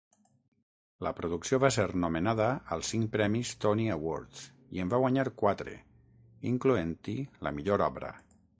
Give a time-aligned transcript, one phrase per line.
[1.07, 4.41] La producció va ser nomenada al cinc premis Tony Awards
[4.79, 5.77] i en va guanyar quatre,
[6.53, 7.17] incloent-hi
[7.49, 8.15] la Millor obra.